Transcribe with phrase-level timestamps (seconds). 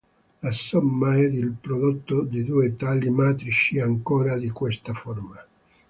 [0.41, 5.45] La somma ed il prodotto di due tali matrici è ancora di questa forma.